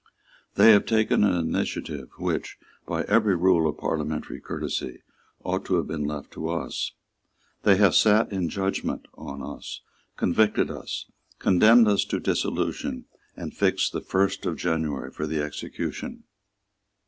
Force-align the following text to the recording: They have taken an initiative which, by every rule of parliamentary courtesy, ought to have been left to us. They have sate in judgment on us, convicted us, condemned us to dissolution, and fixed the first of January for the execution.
They 0.55 0.71
have 0.71 0.87
taken 0.87 1.23
an 1.23 1.35
initiative 1.35 2.09
which, 2.17 2.57
by 2.87 3.03
every 3.03 3.35
rule 3.35 3.69
of 3.69 3.77
parliamentary 3.77 4.41
courtesy, 4.41 5.03
ought 5.43 5.63
to 5.65 5.75
have 5.75 5.85
been 5.85 6.05
left 6.05 6.31
to 6.31 6.49
us. 6.49 6.93
They 7.61 7.75
have 7.77 7.93
sate 7.93 8.31
in 8.31 8.49
judgment 8.49 9.07
on 9.13 9.43
us, 9.43 9.81
convicted 10.17 10.71
us, 10.71 11.05
condemned 11.37 11.87
us 11.87 12.03
to 12.05 12.19
dissolution, 12.19 13.05
and 13.37 13.55
fixed 13.55 13.93
the 13.93 14.01
first 14.01 14.47
of 14.47 14.57
January 14.57 15.11
for 15.11 15.27
the 15.27 15.39
execution. 15.39 16.23